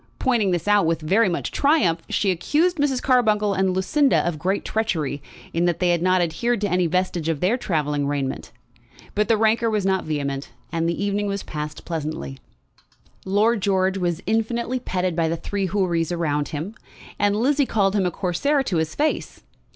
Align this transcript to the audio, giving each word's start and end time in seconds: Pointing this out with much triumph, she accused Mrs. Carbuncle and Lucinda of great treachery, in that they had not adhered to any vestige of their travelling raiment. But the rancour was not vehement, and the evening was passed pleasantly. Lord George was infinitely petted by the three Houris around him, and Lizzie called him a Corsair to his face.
Pointing 0.17 0.49
this 0.49 0.67
out 0.67 0.87
with 0.87 1.03
much 1.03 1.51
triumph, 1.51 2.01
she 2.09 2.31
accused 2.31 2.77
Mrs. 2.77 3.03
Carbuncle 3.03 3.53
and 3.53 3.71
Lucinda 3.75 4.27
of 4.27 4.39
great 4.39 4.65
treachery, 4.65 5.21
in 5.53 5.65
that 5.65 5.77
they 5.77 5.89
had 5.91 6.01
not 6.01 6.23
adhered 6.23 6.59
to 6.61 6.67
any 6.71 6.87
vestige 6.87 7.29
of 7.29 7.39
their 7.39 7.55
travelling 7.55 8.07
raiment. 8.07 8.51
But 9.13 9.27
the 9.27 9.37
rancour 9.37 9.69
was 9.69 9.85
not 9.85 10.03
vehement, 10.05 10.49
and 10.71 10.89
the 10.89 11.03
evening 11.05 11.27
was 11.27 11.43
passed 11.43 11.85
pleasantly. 11.85 12.39
Lord 13.27 13.61
George 13.61 13.99
was 13.99 14.23
infinitely 14.25 14.79
petted 14.79 15.15
by 15.15 15.27
the 15.29 15.37
three 15.37 15.67
Houris 15.67 16.11
around 16.11 16.47
him, 16.47 16.73
and 17.19 17.35
Lizzie 17.35 17.67
called 17.67 17.95
him 17.95 18.07
a 18.07 18.09
Corsair 18.09 18.63
to 18.63 18.77
his 18.77 18.95
face. 18.95 19.43